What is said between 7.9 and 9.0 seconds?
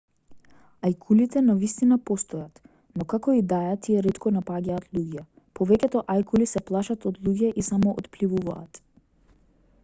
отпливуваат